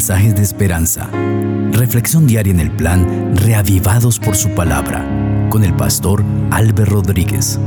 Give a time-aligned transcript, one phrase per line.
[0.00, 1.10] mensajes de esperanza.
[1.72, 5.06] Reflexión diaria en el plan Reavivados por su palabra
[5.50, 7.60] con el pastor Álvaro Rodríguez.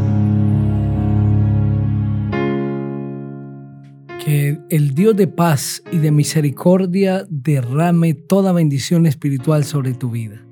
[4.25, 10.43] Que el Dios de paz y de misericordia derrame toda bendición espiritual sobre tu vida.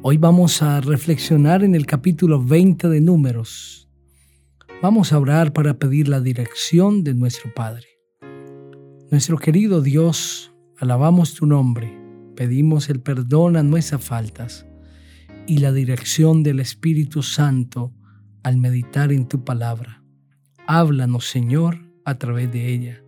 [0.00, 3.90] Hoy vamos a reflexionar en el capítulo 20 de Números.
[4.80, 7.95] Vamos a orar para pedir la dirección de nuestro Padre.
[9.08, 11.96] Nuestro querido Dios, alabamos tu nombre,
[12.34, 14.66] pedimos el perdón a nuestras faltas
[15.46, 17.94] y la dirección del Espíritu Santo
[18.42, 20.02] al meditar en tu palabra.
[20.66, 23.04] Háblanos, Señor, a través de ella.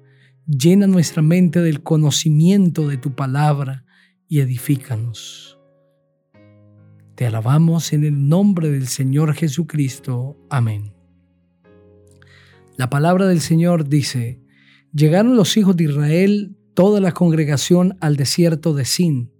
[0.46, 3.84] Llena nuestra mente del conocimiento de tu palabra
[4.28, 5.58] y edifícanos.
[7.16, 10.36] Te alabamos en el nombre del Señor Jesucristo.
[10.48, 10.94] Amén.
[12.76, 14.40] La palabra del Señor dice,
[14.92, 19.30] Llegaron los hijos de Israel, toda la congregación, al desierto de Sin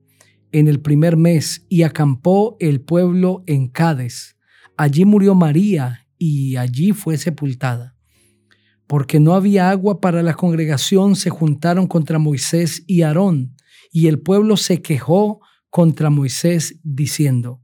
[0.52, 4.36] en el primer mes y acampó el pueblo en Cades.
[4.76, 7.96] Allí murió María y allí fue sepultada.
[8.86, 13.54] Porque no había agua para la congregación, se juntaron contra Moisés y Aarón,
[13.92, 17.60] y el pueblo se quejó contra Moisés diciendo,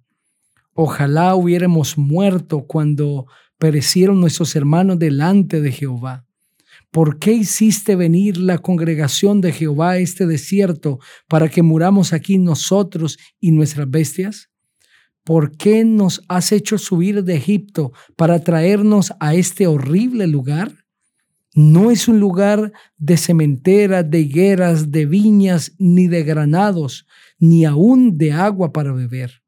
[0.74, 3.26] Ojalá hubiéramos muerto cuando
[3.58, 6.26] perecieron nuestros hermanos delante de Jehová.
[6.94, 12.38] ¿Por qué hiciste venir la congregación de Jehová a este desierto para que muramos aquí
[12.38, 14.48] nosotros y nuestras bestias?
[15.24, 20.84] ¿Por qué nos has hecho subir de Egipto para traernos a este horrible lugar?
[21.52, 27.08] No es un lugar de cementeras, de higueras, de viñas, ni de granados,
[27.40, 29.42] ni aún de agua para beber.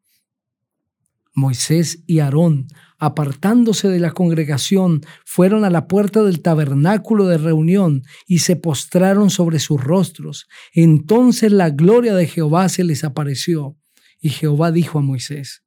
[1.32, 2.66] Moisés y Aarón
[2.98, 9.30] apartándose de la congregación, fueron a la puerta del tabernáculo de reunión y se postraron
[9.30, 10.46] sobre sus rostros.
[10.72, 13.76] Entonces la gloria de Jehová se les apareció.
[14.20, 15.62] Y Jehová dijo a Moisés,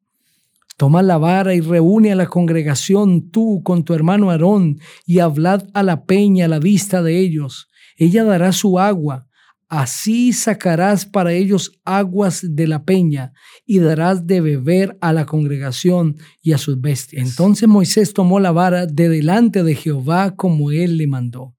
[0.76, 5.64] Toma la vara y reúne a la congregación tú con tu hermano Aarón y hablad
[5.74, 7.68] a la peña a la vista de ellos.
[7.98, 9.29] Ella dará su agua
[9.70, 13.34] Así sacarás para ellos aguas de la peña
[13.68, 17.30] y darás de beber a la congregación y a sus bestias.
[17.30, 21.56] Entonces Moisés tomó la vara de delante de Jehová como él le mandó.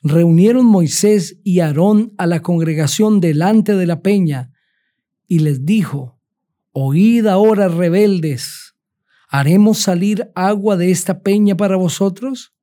[0.00, 4.52] Reunieron Moisés y Aarón a la congregación delante de la peña
[5.26, 6.20] y les dijo,
[6.70, 8.76] Oíd ahora rebeldes,
[9.28, 12.54] ¿haremos salir agua de esta peña para vosotros?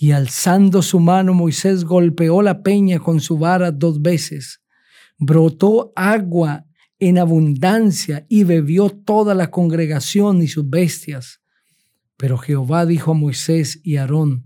[0.00, 4.60] Y alzando su mano, Moisés golpeó la peña con su vara dos veces.
[5.18, 6.66] Brotó agua
[7.00, 11.40] en abundancia y bebió toda la congregación y sus bestias.
[12.16, 14.44] Pero Jehová dijo a Moisés y Aarón,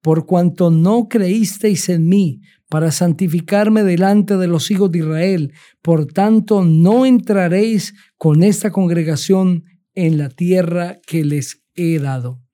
[0.00, 2.40] por cuanto no creísteis en mí
[2.70, 5.52] para santificarme delante de los hijos de Israel,
[5.82, 9.64] por tanto no entraréis con esta congregación
[9.94, 12.45] en la tierra que les he dado.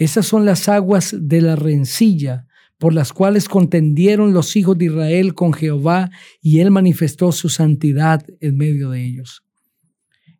[0.00, 2.46] Esas son las aguas de la rencilla
[2.78, 8.24] por las cuales contendieron los hijos de Israel con Jehová y él manifestó su santidad
[8.40, 9.44] en medio de ellos.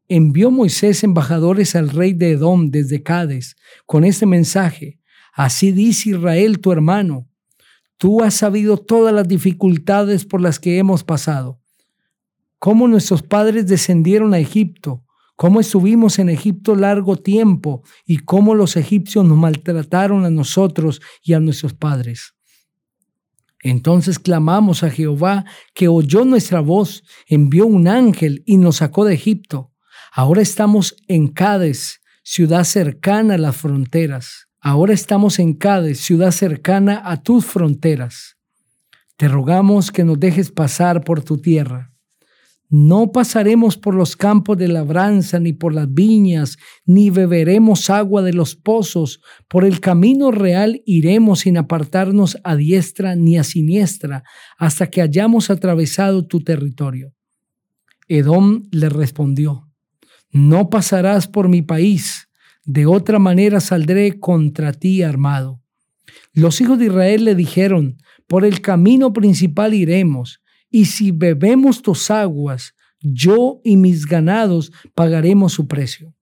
[0.09, 3.55] Envió Moisés embajadores al rey de Edom desde Cades
[3.85, 4.99] con este mensaje.
[5.35, 7.29] Así dice Israel tu hermano,
[7.99, 11.61] tú has sabido todas las dificultades por las que hemos pasado,
[12.59, 15.05] cómo nuestros padres descendieron a Egipto,
[15.41, 21.33] cómo estuvimos en Egipto largo tiempo y cómo los egipcios nos maltrataron a nosotros y
[21.33, 22.35] a nuestros padres.
[23.63, 29.15] Entonces clamamos a Jehová, que oyó nuestra voz, envió un ángel y nos sacó de
[29.15, 29.73] Egipto.
[30.13, 34.49] Ahora estamos en Cádiz, ciudad cercana a las fronteras.
[34.61, 38.37] Ahora estamos en Cádiz, ciudad cercana a tus fronteras.
[39.17, 41.95] Te rogamos que nos dejes pasar por tu tierra.
[42.73, 48.33] No pasaremos por los campos de labranza, ni por las viñas, ni beberemos agua de
[48.33, 49.21] los pozos.
[49.49, 54.23] Por el camino real iremos sin apartarnos a diestra ni a siniestra,
[54.57, 57.13] hasta que hayamos atravesado tu territorio.
[58.07, 59.69] Edom le respondió,
[60.31, 62.29] No pasarás por mi país,
[62.65, 65.61] de otra manera saldré contra ti armado.
[66.33, 67.97] Los hijos de Israel le dijeron,
[68.29, 70.40] Por el camino principal iremos
[70.71, 76.15] y si bebemos tus aguas, yo y mis ganados pagaremos su precio.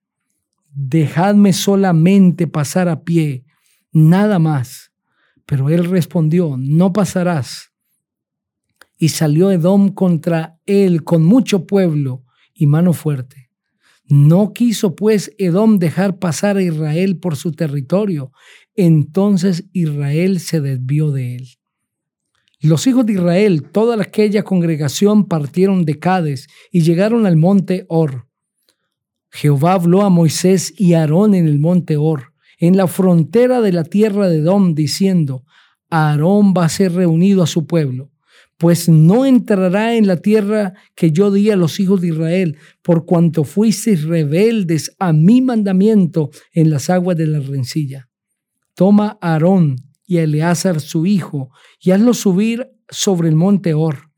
[0.71, 3.45] Dejadme solamente pasar a pie,
[3.93, 4.93] nada más.
[5.45, 7.73] Pero él respondió, no pasarás.
[8.97, 12.25] Y salió Edom contra él con mucho pueblo
[12.55, 13.51] y mano fuerte.
[14.09, 18.33] No quiso pues Edom dejar pasar a Israel por su territorio.
[18.75, 21.49] Entonces Israel se desvió de él.
[22.61, 28.27] Los hijos de Israel, toda aquella congregación partieron de Cades y llegaron al monte Or.
[29.31, 33.85] Jehová habló a Moisés y Aarón en el monte Or, en la frontera de la
[33.85, 35.45] tierra de Edom, diciendo,
[35.89, 38.11] Aarón va a ser reunido a su pueblo,
[38.57, 43.07] pues no entrará en la tierra que yo di a los hijos de Israel, por
[43.07, 48.09] cuanto fuisteis rebeldes a mi mandamiento en las aguas de la rencilla.
[48.75, 49.77] Toma Aarón
[50.09, 54.11] y a Eleazar su hijo, y hazlo subir sobre el monte Or.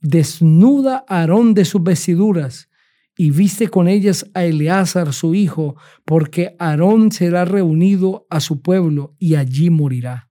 [0.00, 2.68] Desnuda a Aarón de sus vestiduras,
[3.16, 9.14] y viste con ellas a Eleazar su hijo, porque Aarón será reunido a su pueblo,
[9.20, 10.28] y allí morirá.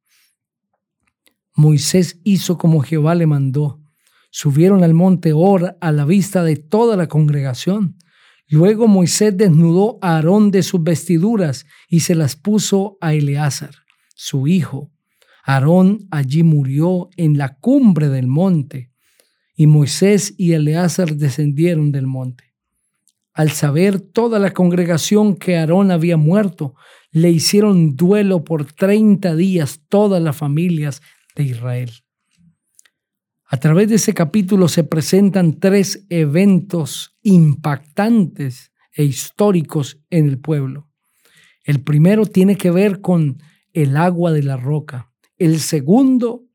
[1.55, 3.79] Moisés hizo como Jehová le mandó.
[4.29, 7.97] Subieron al monte Or a la vista de toda la congregación.
[8.49, 13.80] Luego Moisés desnudó a Aarón de sus vestiduras y se las puso a Eleazar
[14.21, 14.91] su hijo.
[15.43, 18.91] Aarón allí murió en la cumbre del monte,
[19.55, 22.53] y Moisés y Eleazar descendieron del monte.
[23.33, 26.75] Al saber toda la congregación que Aarón había muerto,
[27.09, 31.01] le hicieron duelo por treinta días todas las familias
[31.35, 31.91] de Israel.
[33.47, 40.89] A través de ese capítulo se presentan tres eventos impactantes e históricos en el pueblo.
[41.63, 43.41] El primero tiene que ver con
[43.73, 45.11] el agua de la roca.
[45.37, 46.45] El segundo,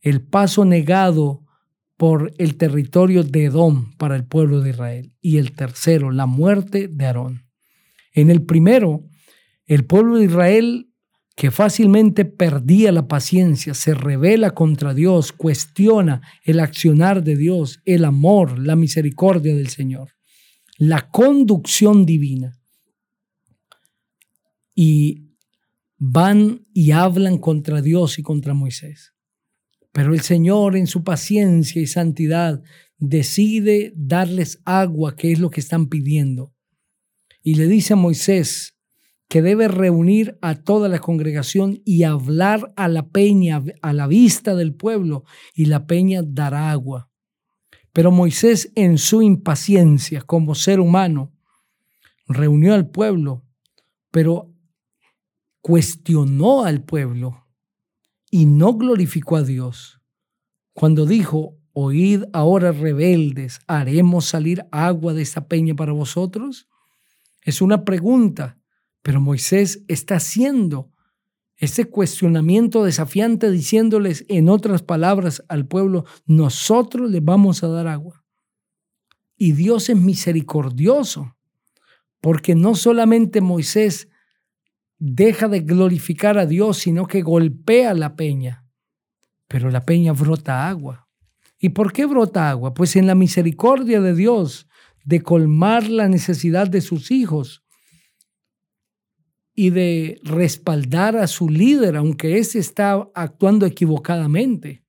[0.00, 1.44] el paso negado
[1.96, 5.12] por el territorio de Edom para el pueblo de Israel.
[5.20, 7.46] Y el tercero, la muerte de Aarón.
[8.12, 9.04] En el primero,
[9.66, 10.92] el pueblo de Israel
[11.34, 18.04] que fácilmente perdía la paciencia, se revela contra Dios, cuestiona el accionar de Dios, el
[18.04, 20.10] amor, la misericordia del Señor,
[20.76, 22.58] la conducción divina.
[24.74, 25.31] Y
[26.04, 29.14] van y hablan contra Dios y contra Moisés.
[29.92, 32.60] Pero el Señor en su paciencia y santidad
[32.98, 36.52] decide darles agua, que es lo que están pidiendo.
[37.40, 38.76] Y le dice a Moisés
[39.28, 44.56] que debe reunir a toda la congregación y hablar a la peña, a la vista
[44.56, 45.22] del pueblo,
[45.54, 47.10] y la peña dará agua.
[47.92, 51.32] Pero Moisés en su impaciencia como ser humano
[52.26, 53.44] reunió al pueblo,
[54.10, 54.51] pero
[55.62, 57.46] cuestionó al pueblo
[58.30, 60.00] y no glorificó a Dios.
[60.74, 66.68] Cuando dijo, oíd ahora rebeldes, ¿haremos salir agua de esta peña para vosotros?
[67.42, 68.58] Es una pregunta,
[69.02, 70.92] pero Moisés está haciendo
[71.56, 78.24] ese cuestionamiento desafiante diciéndoles en otras palabras al pueblo, nosotros le vamos a dar agua.
[79.36, 81.36] Y Dios es misericordioso,
[82.20, 84.08] porque no solamente Moisés
[85.04, 88.64] deja de glorificar a Dios, sino que golpea la peña.
[89.48, 91.08] Pero la peña brota agua.
[91.58, 92.72] ¿Y por qué brota agua?
[92.72, 94.68] Pues en la misericordia de Dios
[95.04, 97.64] de colmar la necesidad de sus hijos
[99.54, 104.84] y de respaldar a su líder, aunque éste está actuando equivocadamente.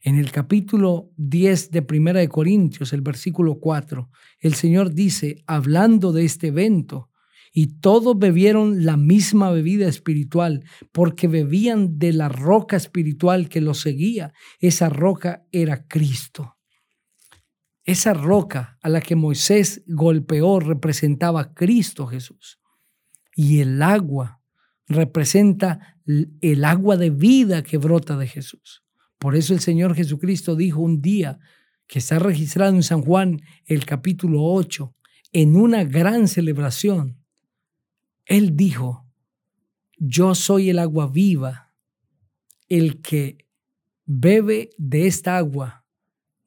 [0.00, 4.08] En el capítulo 10 de Primera de Corintios, el versículo 4,
[4.38, 7.10] el Señor dice, hablando de este evento,
[7.52, 13.80] y todos bebieron la misma bebida espiritual, porque bebían de la roca espiritual que los
[13.80, 14.32] seguía.
[14.60, 16.56] Esa roca era Cristo.
[17.84, 22.60] Esa roca a la que Moisés golpeó representaba a Cristo Jesús.
[23.34, 24.40] Y el agua
[24.86, 28.84] representa el agua de vida que brota de Jesús.
[29.18, 31.38] Por eso el Señor Jesucristo dijo un día,
[31.86, 34.94] que está registrado en San Juan el capítulo 8,
[35.32, 37.19] en una gran celebración,
[38.30, 39.08] él dijo,
[39.98, 41.74] yo soy el agua viva,
[42.68, 43.48] el que
[44.06, 45.84] bebe de esta agua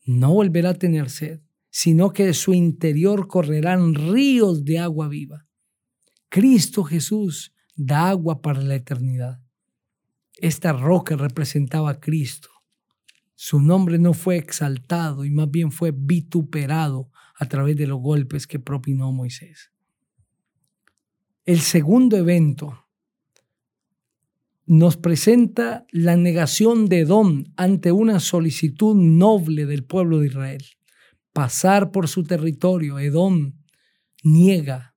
[0.05, 5.45] no volverá a tener sed, sino que de su interior correrán ríos de agua viva.
[6.29, 9.43] Cristo Jesús da agua para la eternidad.
[10.37, 12.47] Esta roca representaba a Cristo.
[13.35, 18.47] Su nombre no fue exaltado y más bien fue vituperado a través de los golpes
[18.47, 19.72] que propinó Moisés.
[21.45, 22.85] El segundo evento
[24.65, 30.63] nos presenta la negación de Edom ante una solicitud noble del pueblo de Israel.
[31.33, 33.55] Pasar por su territorio, Edom
[34.23, 34.95] niega.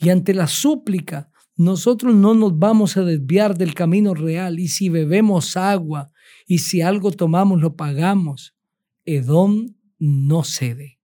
[0.00, 4.58] Y ante la súplica, nosotros no nos vamos a desviar del camino real.
[4.58, 6.10] Y si bebemos agua
[6.48, 8.56] y si algo tomamos, lo pagamos.
[9.04, 10.97] Edom no cede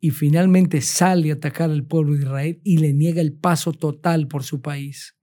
[0.00, 4.28] y finalmente sale a atacar al pueblo de Israel y le niega el paso total
[4.28, 5.16] por su país.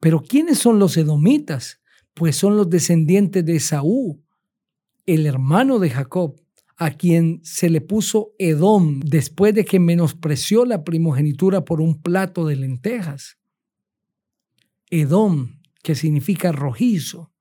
[0.00, 1.80] Pero ¿quiénes son los edomitas?
[2.14, 4.22] pues son los descendientes de Esaú,
[5.04, 6.40] el hermano de Jacob,
[6.76, 12.46] a quien se le puso Edom después de que menospreció la primogenitura por un plato
[12.46, 13.38] de lentejas.
[14.90, 17.32] Edom, que significa rojizo,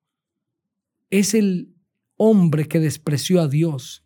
[1.10, 1.74] es el
[2.16, 4.06] hombre que despreció a Dios.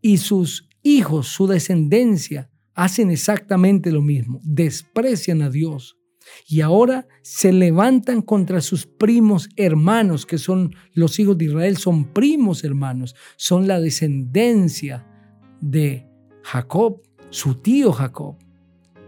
[0.00, 5.98] Y sus hijos, su descendencia, hacen exactamente lo mismo, desprecian a Dios.
[6.46, 12.12] Y ahora se levantan contra sus primos hermanos, que son los hijos de Israel, son
[12.12, 15.06] primos hermanos, son la descendencia
[15.60, 16.08] de
[16.42, 18.36] Jacob, su tío Jacob.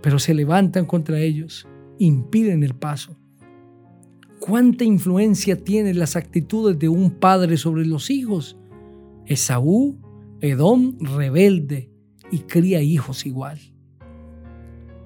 [0.02, 1.66] Pero se levantan contra ellos,
[1.99, 3.16] impiden el paso.
[4.40, 8.59] ¿Cuánta influencia tienen las actitudes de un padre sobre los hijos?
[9.25, 9.99] Esaú,
[10.47, 11.91] Edom, rebelde
[12.31, 13.59] y cría hijos igual.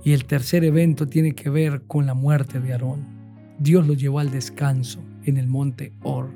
[0.03, 3.07] Y el tercer evento tiene que ver con la muerte de Aarón.
[3.61, 6.31] Dios lo llevó al descanso en el monte Or.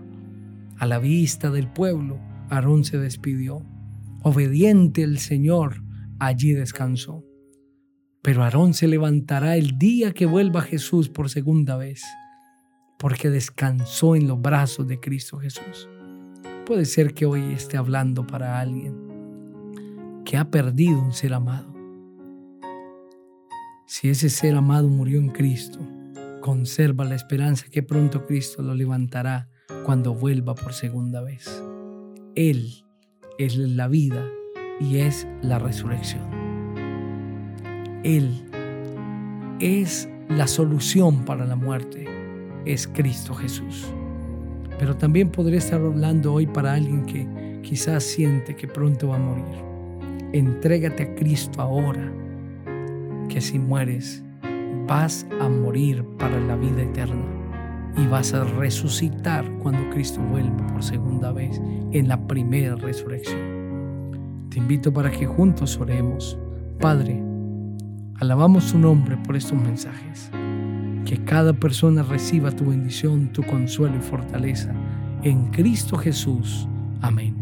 [0.79, 3.67] A la vista del pueblo, Aarón se despidió.
[4.23, 5.83] Obediente el Señor,
[6.21, 7.25] allí descansó.
[8.23, 12.05] Pero Aarón se levantará el día que vuelva Jesús por segunda vez,
[13.01, 15.89] porque descansó en los brazos de Cristo Jesús.
[16.67, 21.73] Puede ser que hoy esté hablando para alguien que ha perdido un ser amado
[23.93, 25.79] si ese ser amado murió en Cristo,
[26.41, 29.51] conserva la esperanza que pronto Cristo lo levantará
[29.85, 31.63] cuando vuelva por segunda vez.
[32.35, 32.87] Él
[33.37, 34.27] es la vida
[34.81, 36.23] y es la resurrección.
[38.03, 38.49] Él
[39.61, 42.07] es la solución para la muerte,
[42.65, 43.93] es Cristo Jesús.
[44.83, 47.25] Pero también podré estar hablando hoy para alguien que
[47.63, 49.55] quizás siente que pronto va a morir.
[50.33, 52.13] Entrégate a Cristo ahora
[53.29, 54.25] que si mueres
[54.89, 57.25] vas a morir para la vida eterna
[57.97, 61.63] y vas a resucitar cuando Cristo vuelva por segunda vez
[61.93, 64.49] en la primera resurrección.
[64.51, 66.37] Te invito para que juntos oremos.
[66.81, 67.23] Padre,
[68.17, 70.29] alabamos tu nombre por estos mensajes.
[71.05, 74.73] Que cada persona reciba tu bendición, tu consuelo y fortaleza.
[75.23, 76.69] En Cristo Jesús.
[77.01, 77.35] Amén.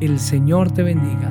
[0.00, 1.30] El Señor te bendiga